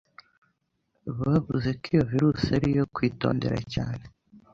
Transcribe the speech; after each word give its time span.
bavuze 1.19 1.69
ko 1.81 1.85
iyo 1.93 2.01
virusi 2.11 2.47
ariyo 2.57 2.83
kwitondera 2.95 3.59
cyane 3.73 4.03